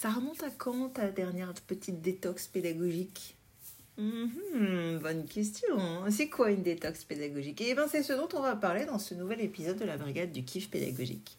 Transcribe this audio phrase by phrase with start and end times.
[0.00, 3.36] Ça remonte à quand ta dernière petite détox pédagogique?
[3.96, 5.76] Mhm, bonne question.
[6.08, 7.60] C'est quoi une détox pédagogique?
[7.66, 10.30] Eh bien, c'est ce dont on va parler dans ce nouvel épisode de la Brigade
[10.30, 11.36] du Kiff pédagogique.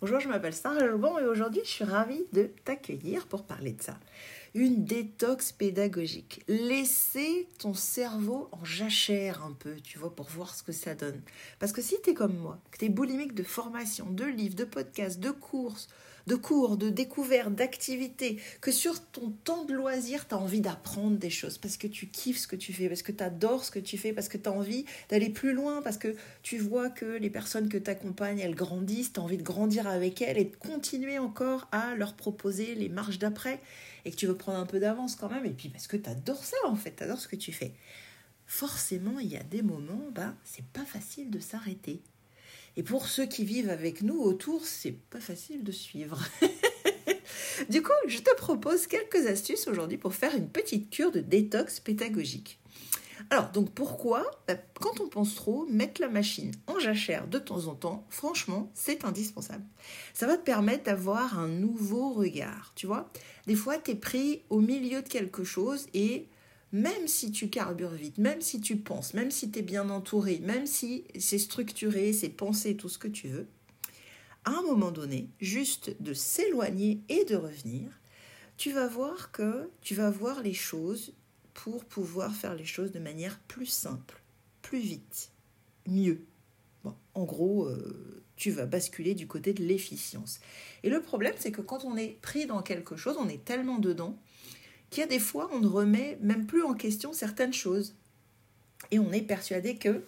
[0.00, 3.82] Bonjour, je m'appelle Sarah Lebon et aujourd'hui, je suis ravie de t'accueillir pour parler de
[3.82, 3.98] ça.
[4.54, 6.42] Une détox pédagogique.
[6.48, 11.20] Laisser ton cerveau en jachère un peu, tu vois, pour voir ce que ça donne.
[11.58, 14.56] Parce que si tu es comme moi, que tu es boulimique de formation, de livres,
[14.56, 15.88] de podcasts, de courses,
[16.26, 21.16] de cours, de découvertes, d'activités, que sur ton temps de loisir, tu as envie d'apprendre
[21.16, 23.70] des choses, parce que tu kiffes ce que tu fais, parce que tu adores ce
[23.70, 26.90] que tu fais, parce que tu as envie d'aller plus loin, parce que tu vois
[26.90, 30.38] que les personnes que tu accompagnes, elles grandissent, tu as envie de grandir avec elles
[30.38, 33.60] et de continuer encore à leur proposer les marches d'après,
[34.04, 36.08] et que tu veux prendre un peu d'avance quand même, et puis parce que tu
[36.08, 37.72] adores ça en fait, tu adores ce que tu fais.
[38.46, 42.00] Forcément, il y a des moments, bah, c'est pas facile de s'arrêter.
[42.76, 46.24] Et pour ceux qui vivent avec nous autour, c'est pas facile de suivre.
[47.68, 51.80] du coup, je te propose quelques astuces aujourd'hui pour faire une petite cure de détox
[51.80, 52.58] pédagogique.
[53.30, 57.66] Alors, donc pourquoi bah, Quand on pense trop, mettre la machine en jachère de temps
[57.66, 59.64] en temps, franchement, c'est indispensable.
[60.14, 63.10] Ça va te permettre d'avoir un nouveau regard, tu vois
[63.46, 66.28] Des fois, tu es pris au milieu de quelque chose et
[66.72, 70.38] même si tu carbures vite, même si tu penses, même si tu es bien entouré,
[70.40, 73.48] même si c'est structuré, c'est pensé, tout ce que tu veux,
[74.44, 78.00] à un moment donné, juste de s'éloigner et de revenir,
[78.56, 81.14] tu vas voir que tu vas voir les choses
[81.64, 84.22] pour pouvoir faire les choses de manière plus simple,
[84.62, 85.32] plus vite,
[85.88, 86.24] mieux.
[87.14, 90.38] En gros, euh, tu vas basculer du côté de l'efficience.
[90.84, 93.80] Et le problème, c'est que quand on est pris dans quelque chose, on est tellement
[93.80, 94.16] dedans
[94.90, 97.96] qu'il y a des fois, on ne remet même plus en question certaines choses.
[98.92, 100.04] Et on est persuadé que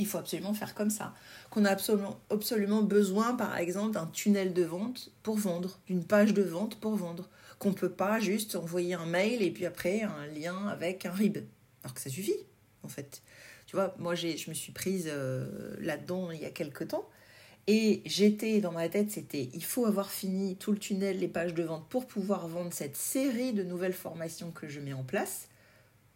[0.00, 1.14] il faut absolument faire comme ça.
[1.50, 6.42] Qu'on a absolument, besoin, par exemple, d'un tunnel de vente pour vendre, d'une page de
[6.42, 7.28] vente pour vendre.
[7.58, 11.12] Qu'on ne peut pas juste envoyer un mail et puis après un lien avec un
[11.12, 11.38] RIB.
[11.84, 12.46] Alors que ça suffit,
[12.82, 13.22] en fait.
[13.66, 17.08] Tu vois, moi, je me suis prise euh, là-dedans il y a quelques temps.
[17.66, 21.54] Et j'étais dans ma tête, c'était il faut avoir fini tout le tunnel, les pages
[21.54, 25.48] de vente pour pouvoir vendre cette série de nouvelles formations que je mets en place.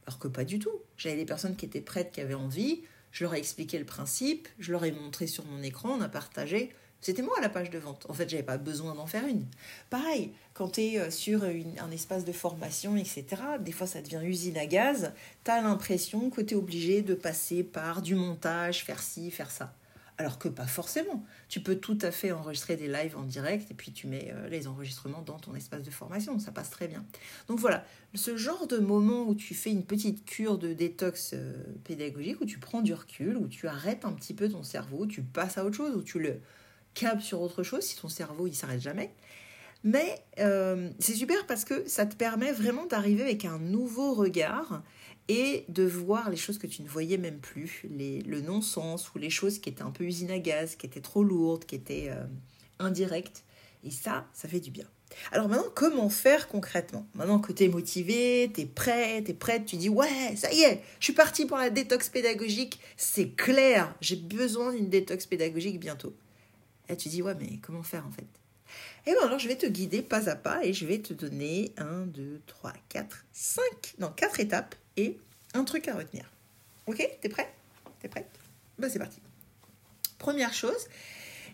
[0.07, 0.83] Alors que pas du tout.
[0.97, 2.83] J'avais des personnes qui étaient prêtes, qui avaient envie.
[3.15, 6.09] Je leur ai expliqué le principe, je leur ai montré sur mon écran, on a
[6.09, 6.75] partagé.
[7.01, 8.07] C'était moi la page de vente.
[8.09, 9.47] En fait, j'avais pas besoin d'en faire une.
[9.89, 13.25] Pareil, quand tu es euh, sur un espace de formation, etc.,
[13.61, 15.13] des fois ça devient usine à gaz.
[15.45, 19.53] Tu as l'impression que tu es obligé de passer par du montage, faire ci, faire
[19.53, 19.73] ça
[20.19, 21.25] alors que pas forcément.
[21.49, 24.49] Tu peux tout à fait enregistrer des lives en direct et puis tu mets euh,
[24.49, 27.05] les enregistrements dans ton espace de formation, ça passe très bien.
[27.49, 31.53] Donc voilà, ce genre de moment où tu fais une petite cure de détox euh,
[31.85, 35.23] pédagogique, où tu prends du recul, où tu arrêtes un petit peu ton cerveau, tu
[35.23, 36.41] passes à autre chose, où tu le
[36.95, 39.13] câbles sur autre chose si ton cerveau il s'arrête jamais.
[39.85, 44.83] Mais euh, c'est super parce que ça te permet vraiment d'arriver avec un nouveau regard
[45.29, 49.31] et de voir les choses que tu ne voyais même plus, le non-sens ou les
[49.31, 52.25] choses qui étaient un peu usine à gaz, qui étaient trop lourdes, qui étaient euh,
[52.79, 53.45] indirectes.
[53.85, 54.87] Et ça, ça fait du bien.
[55.33, 57.07] Alors maintenant, comment faire concrètement?
[57.15, 60.53] Maintenant que tu es motivé, tu es prêt, tu es prête, tu dis ouais, ça
[60.53, 65.27] y est, je suis parti pour la détox pédagogique, c'est clair, j'ai besoin d'une détox
[65.27, 66.15] pédagogique bientôt.
[66.89, 68.27] Et tu dis ouais, mais comment faire en fait?
[69.07, 71.73] Et bien alors je vais te guider pas à pas et je vais te donner
[71.77, 73.63] 1, 2, 3, 4, 5,
[73.99, 75.19] non 4 étapes et
[75.55, 76.31] un truc à retenir.
[76.87, 77.07] Ok?
[77.21, 77.53] T'es prêt?
[78.01, 78.29] T'es prête?
[78.79, 79.21] Ben c'est parti.
[80.19, 80.89] Première chose,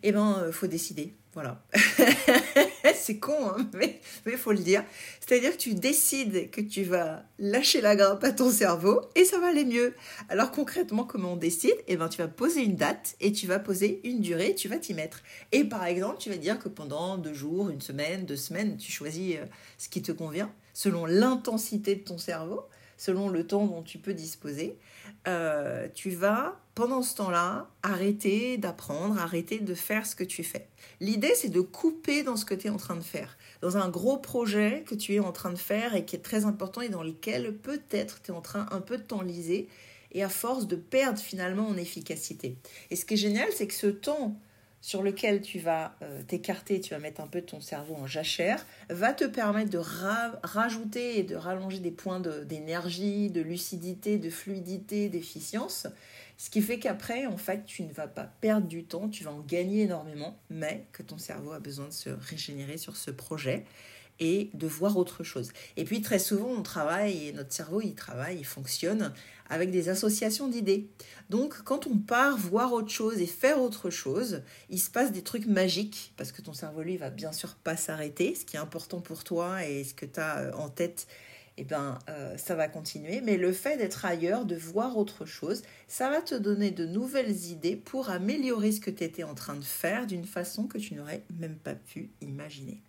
[0.02, 1.14] eh ben euh, faut décider.
[1.32, 1.62] Voilà.
[2.94, 4.82] c'est con, hein, mais il faut le dire.
[5.20, 9.38] C'est-à-dire que tu décides que tu vas lâcher la grappe à ton cerveau et ça
[9.38, 9.94] va aller mieux.
[10.28, 11.76] Alors concrètement, comment on décide?
[11.86, 14.78] Eh ben, tu vas poser une date et tu vas poser une durée, tu vas
[14.78, 15.22] t'y mettre.
[15.52, 18.90] Et par exemple, tu vas dire que pendant deux jours, une semaine, deux semaines, tu
[18.90, 19.44] choisis euh,
[19.78, 22.64] ce qui te convient selon l'intensité de ton cerveau
[23.00, 24.76] selon le temps dont tu peux disposer,
[25.26, 30.66] euh, tu vas, pendant ce temps-là, arrêter d'apprendre, arrêter de faire ce que tu fais.
[31.00, 33.90] L'idée, c'est de couper dans ce que tu es en train de faire, dans un
[33.90, 36.88] gros projet que tu es en train de faire et qui est très important et
[36.88, 39.68] dans lequel peut-être tu es en train un peu de t'enliser
[40.12, 42.56] et à force de perdre finalement en efficacité.
[42.90, 44.40] Et ce qui est génial, c'est que ce temps
[44.80, 48.64] sur lequel tu vas euh, t'écarter, tu vas mettre un peu ton cerveau en jachère,
[48.88, 49.80] va te permettre de
[50.42, 55.86] rajouter et de rallonger des points d'énergie, de, lucidité, de fluidité, d'efficience.
[56.40, 59.30] Ce qui fait qu'après, en fait, tu ne vas pas perdre du temps, tu vas
[59.30, 63.66] en gagner énormément, mais que ton cerveau a besoin de se régénérer sur ce projet.
[64.22, 65.50] et de voir autre chose.
[65.78, 69.14] Et puis très souvent, on travaille, et notre cerveau, il travaille, il fonctionne
[69.48, 70.90] avec des associations d'idées.
[71.30, 75.22] Donc quand on part voir autre chose et faire autre chose, il se passe des
[75.22, 78.34] trucs magiques, parce que ton cerveau, lui, va bien sûr pas s'arrêter.
[78.34, 81.06] Ce qui est important pour toi et ce que tu as euh, en tête,
[81.62, 83.20] eh ben, euh, ça va continuer.
[83.20, 87.44] Mais le fait d'être ailleurs, de voir autre chose, ça va te donner de nouvelles
[87.48, 90.94] idées pour améliorer ce que tu étais en train de faire d'une façon que tu
[90.94, 92.80] n'aurais même pas pu imaginer.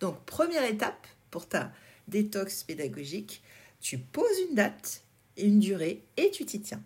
[0.00, 1.70] Donc, première étape pour ta
[2.08, 3.40] détox pédagogique,
[3.80, 5.04] tu poses une date,
[5.36, 6.82] une durée et tu t'y tiens.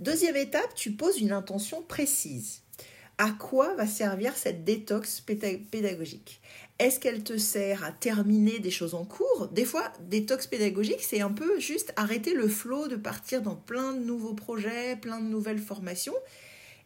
[0.00, 2.62] Deuxième étape, tu poses une intention précise.
[3.18, 6.40] À quoi va servir cette détox pédagogique?
[6.80, 9.48] Est-ce qu'elle te sert à terminer des choses en cours?
[9.52, 13.92] Des fois, détox pédagogique, c'est un peu juste arrêter le flot de partir dans plein
[13.92, 16.14] de nouveaux projets, plein de nouvelles formations.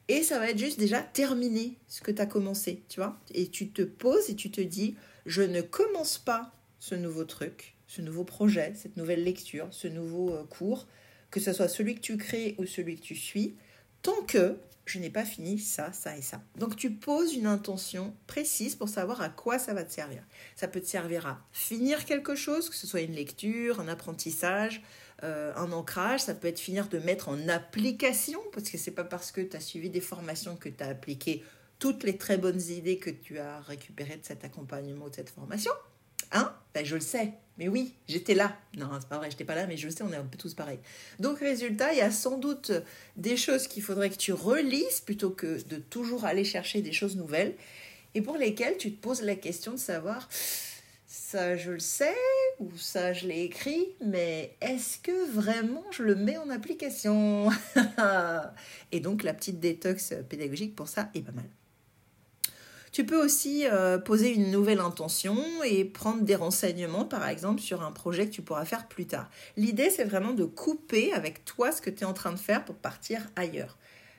[0.08, 3.20] Et ça va être juste déjà terminer ce que tu as commencé, tu vois?
[3.34, 4.96] Et tu te poses et tu te dis,
[5.26, 10.30] je ne commence pas ce nouveau truc, ce nouveau projet, cette nouvelle lecture, ce nouveau
[10.30, 10.88] euh, cours,
[11.30, 13.54] que ce soit celui que tu crées ou celui que tu suis,
[14.04, 14.56] tant que
[14.86, 16.42] je n'ai pas fini ça, ça et ça.
[16.56, 20.22] Donc tu poses une intention précise pour savoir à quoi ça va te servir.
[20.56, 24.82] Ça peut te servir à finir quelque chose, que ce soit une lecture, un apprentissage,
[25.22, 29.04] euh, un ancrage, ça peut être finir de mettre en application, parce que c'est pas
[29.04, 31.42] parce que tu as suivi des formations que tu as appliqué
[31.78, 35.30] toutes les très bonnes idées que tu as récupérées de cet accompagnement ou de cette
[35.30, 35.72] formation.
[36.32, 36.54] Hein?
[36.74, 37.32] Ben, Je le sais.
[37.58, 38.56] Mais oui, j'étais là.
[38.76, 40.54] Non, c'est pas vrai, j'étais pas là, mais je sais, on est un peu tous
[40.54, 40.80] pareils.
[41.20, 42.72] Donc, résultat, il y a sans doute
[43.16, 47.16] des choses qu'il faudrait que tu relises plutôt que de toujours aller chercher des choses
[47.16, 47.54] nouvelles
[48.14, 50.28] et pour lesquelles tu te poses la question de savoir
[51.06, 52.16] ça je le sais
[52.58, 57.50] ou ça je l'ai écrit, mais est-ce que vraiment je le mets en application?
[58.92, 61.44] Et donc la petite détox pédagogique pour ça est pas mal.
[62.94, 67.82] Tu peux aussi euh, poser une nouvelle intention et prendre des renseignements, par exemple, sur
[67.82, 69.28] un projet que tu pourras faire plus tard.
[69.56, 72.64] L'idée, c'est vraiment de couper avec toi ce que tu es en train de faire
[72.64, 73.78] pour partir ailleurs.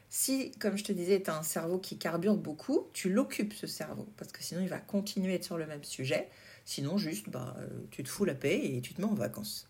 [0.09, 3.65] Si, comme je te disais, tu as un cerveau qui carbure beaucoup, tu l'occupes ce
[3.65, 6.27] cerveau, parce que sinon il va continuer à être sur le même sujet.
[6.65, 9.69] Sinon, juste, bah, euh, tu te fous la paix et tu te mets en vacances.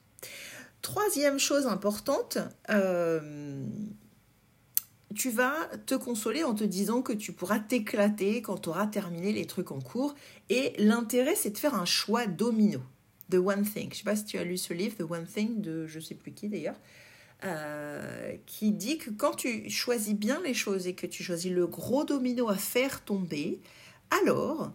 [0.82, 2.40] Troisième chose importante,
[2.72, 3.68] euh,
[5.14, 5.56] tu vas
[5.86, 9.72] te consoler en te disant que tu pourras t'éclater quand tu auras terminé les trucs
[9.72, 10.16] en cours.
[10.50, 12.82] Et l'intérêt, c'est de faire un choix domino.
[13.32, 13.86] The One Thing.
[13.86, 15.98] Je ne sais pas si tu as lu ce livre, The One Thing, de je
[15.98, 16.80] ne sais plus qui d'ailleurs,
[17.44, 21.68] euh, qui dit que quand tu choisis bien les choses et que tu choisis le
[21.68, 23.62] gros domino à faire tomber,
[24.12, 24.72] alors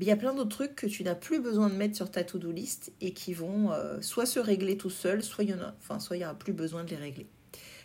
[0.00, 2.24] il y a plein d'autres trucs que tu n'as plus besoin de mettre sur ta
[2.24, 6.34] to-do list et qui vont euh, soit se régler tout seul, soit il n'y aura
[6.34, 7.26] plus besoin de les régler.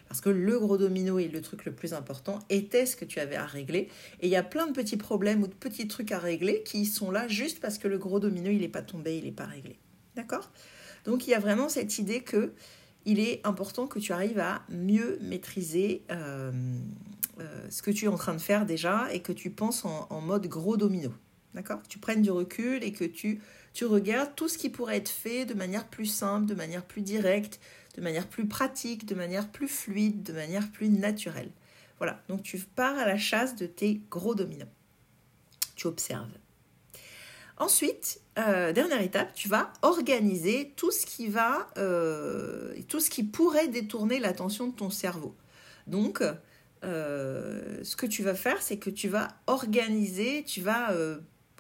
[0.08, 3.20] Parce que le gros domino est le truc le plus important était ce que tu
[3.20, 3.90] avais à régler.
[4.22, 6.86] Et il y a plein de petits problèmes ou de petits trucs à régler qui
[6.86, 9.46] sont là juste parce que le gros domino, il n'est pas tombé, il n'est pas
[9.46, 9.78] réglé.
[10.16, 10.52] D'accord?
[11.06, 12.54] Donc il y a vraiment cette idée que
[13.06, 16.52] il est important que tu arrives à mieux maîtriser euh,
[17.40, 20.22] euh, ce que tu es en train de faire déjà et que tu penses en,
[20.22, 21.14] mode gros domino.
[21.54, 21.80] D'accord?
[21.88, 23.42] Tu prennes du recul et que tu,
[23.74, 27.02] tu regardes tout ce qui pourrait être fait de manière plus simple, de manière plus
[27.02, 27.62] directe,
[27.98, 31.50] de manière plus pratique, de manière plus fluide, de manière plus naturelle.
[31.98, 34.72] Voilà, donc tu pars à la chasse de tes gros dominants.
[35.76, 36.30] Tu observes.
[37.58, 43.24] Ensuite, euh, dernière étape, tu vas organiser tout ce qui va, euh, tout ce qui
[43.24, 45.36] pourrait détourner l'attention de ton cerveau.
[45.88, 46.22] Donc,
[46.84, 50.94] euh, ce que tu vas faire, c'est que tu vas organiser, tu vas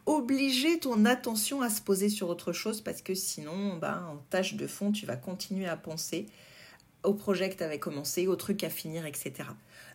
[0.08, 4.56] obliger ton attention à se poser sur autre chose parce que sinon, bah, en tâche
[4.56, 6.26] de fond, tu vas continuer à penser
[7.04, 9.50] au projet que tu avais commencé, au truc à finir, etc.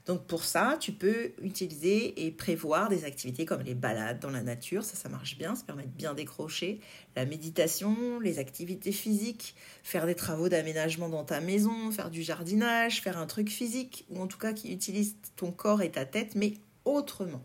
[0.06, 4.42] Donc pour ça, tu peux utiliser et prévoir des activités comme les balades dans la
[4.42, 6.80] nature, ça ça marche bien, ça permet de bien décrocher,
[7.16, 13.00] la méditation, les activités physiques, faire des travaux d'aménagement dans ta maison, faire du jardinage,
[13.00, 16.34] faire un truc physique, ou en tout cas qui utilise ton corps et ta tête,
[16.34, 17.42] mais autrement.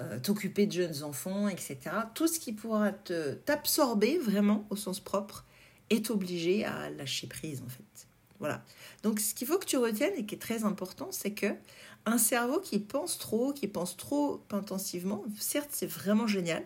[0.00, 1.78] Euh, t'occuper de jeunes enfants, etc.
[2.14, 5.44] Tout ce qui pourra t'absorber vraiment au sens propre
[5.90, 8.06] est obligé à lâcher prise en fait.
[8.38, 8.62] Voilà.
[9.02, 11.52] Donc ce qu'il faut que tu retiennes et qui est très important, c'est que
[12.06, 16.64] un cerveau qui pense trop, qui pense trop intensivement, certes c'est vraiment génial,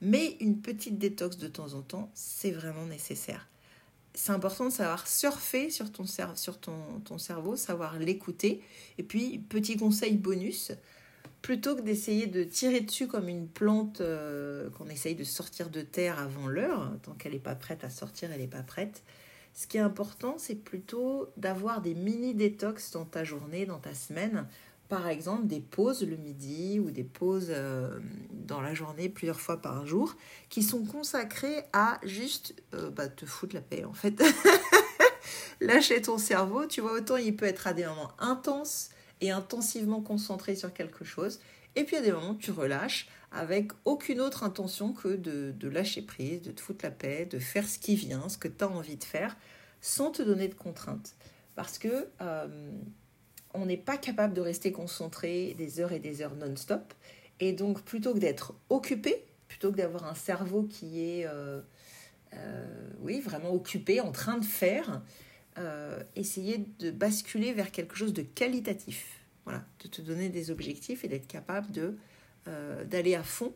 [0.00, 3.48] mais une petite détox de temps en temps, c'est vraiment nécessaire.
[4.14, 6.04] C'est important de savoir surfer sur ton
[7.18, 8.60] cerveau, savoir l'écouter.
[8.98, 10.72] Et puis, petit conseil bonus,
[11.42, 15.82] plutôt que d'essayer de tirer dessus comme une plante euh, qu'on essaye de sortir de
[15.82, 19.02] terre avant l'heure, tant qu'elle n'est pas prête à sortir, elle n'est pas prête.
[19.54, 23.92] Ce qui est important, c'est plutôt d'avoir des mini détox dans ta journée, dans ta
[23.92, 24.46] semaine,
[24.88, 27.98] par exemple des pauses le midi ou des pauses euh,
[28.30, 30.14] dans la journée plusieurs fois par jour
[30.50, 34.22] qui sont consacrées à juste euh, bah, te foutre la paix en fait.
[35.60, 38.90] Lâcher ton cerveau, tu vois, autant il peut être à des moments intenses
[39.22, 41.40] et intensivement concentré sur quelque chose,
[41.74, 46.42] et puis à des moments tu relâches avec aucune autre intention que de, lâcher prise,
[46.42, 48.96] de te foutre la paix, de faire ce qui vient, ce que tu as envie
[48.96, 49.38] de faire,
[49.80, 51.14] sans te donner de contraintes.
[51.54, 52.06] Parce que
[53.54, 56.94] on n'est pas capable de rester concentré des heures et des heures non-stop.
[57.40, 61.60] Et donc, plutôt que d'être occupé, plutôt que d'avoir un cerveau qui est, euh,
[62.34, 65.02] euh, oui, vraiment occupé, en train de faire,
[65.58, 69.20] euh, essayer de basculer vers quelque chose de qualitatif.
[69.44, 71.96] Voilà, de te donner des objectifs et d'être capable de
[72.90, 73.52] d'aller à fond,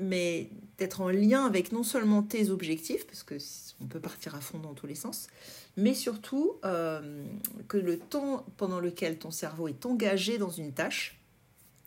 [0.00, 0.48] mais
[0.78, 3.36] d'être en lien avec non seulement tes objectifs, parce que
[3.80, 5.28] on peut partir à fond dans tous les sens,
[5.76, 7.24] mais surtout euh,
[7.68, 11.20] que le temps pendant lequel ton cerveau est engagé dans une tâche,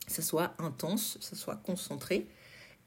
[0.08, 2.28] ça soit intense, ça soit concentré.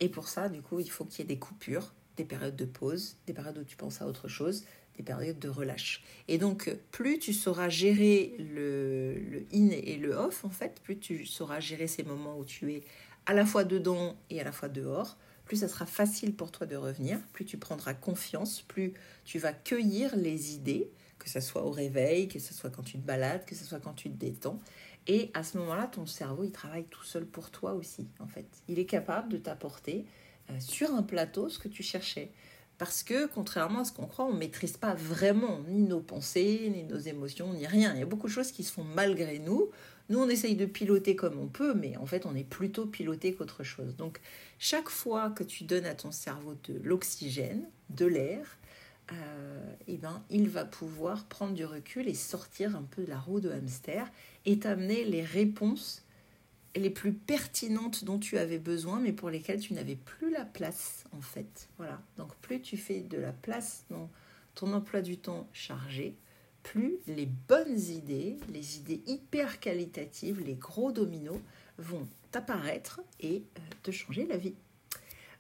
[0.00, 2.64] Et pour ça, du coup, il faut qu'il y ait des coupures, des périodes de
[2.64, 4.64] pause, des périodes où tu penses à autre chose,
[4.97, 6.03] des périodes de relâche.
[6.29, 10.99] Et donc, plus tu sauras gérer le, le in et le off, en fait, plus
[10.99, 12.83] tu sauras gérer ces moments où tu es
[13.26, 16.67] à la fois dedans et à la fois dehors, plus ça sera facile pour toi
[16.67, 21.65] de revenir, plus tu prendras confiance, plus tu vas cueillir les idées, que ce soit
[21.65, 24.17] au réveil, que ce soit quand tu te balades, que ce soit quand tu te
[24.17, 24.61] détends.
[25.07, 28.47] Et à ce moment-là, ton cerveau, il travaille tout seul pour toi aussi, en fait.
[28.69, 30.05] Il est capable de t'apporter
[30.50, 32.33] euh, sur un plateau ce que tu cherchais.
[32.78, 36.71] Parce que, contrairement à ce qu'on croit, on ne maîtrise pas vraiment ni nos pensées,
[36.75, 37.95] ni nos émotions, ni rien.
[37.95, 39.71] Il y a beaucoup de choses qui se font malgré nous.
[40.09, 43.35] Nous, on essaye de piloter comme on peut, mais en fait, on est plutôt piloté
[43.35, 43.97] qu'autre chose.
[43.97, 44.21] Donc,
[44.59, 48.59] chaque fois que tu donnes à ton cerveau de l'oxygène, de l'air,
[49.12, 53.18] euh, eh ben, il va pouvoir prendre du recul et sortir un peu de la
[53.18, 54.11] roue de hamster
[54.45, 56.06] et t'amener les réponses
[56.76, 61.04] les plus pertinentes dont tu avais besoin, mais pour lesquelles tu n'avais plus la place,
[61.12, 61.68] en fait.
[61.78, 62.00] Voilà.
[62.16, 64.11] Donc, plus tu fais de la place dans
[64.54, 66.16] ton emploi du temps chargé,
[66.62, 71.40] plus les bonnes idées, les idées hyper qualitatives, les gros dominos
[71.78, 74.54] vont apparaître et euh, te changer la vie.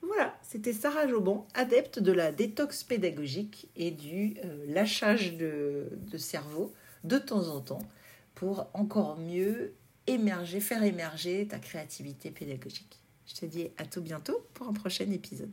[0.02, 6.72] Voilà, c'était Sarah Joban, adepte de la détox pédagogique et du euh, lâchage de, cerveau
[7.04, 7.82] de temps en temps
[8.34, 9.74] pour encore mieux
[10.06, 13.00] émerger, faire émerger ta créativité pédagogique.
[13.26, 15.52] Je te dis à tout bientôt pour un prochain épisode.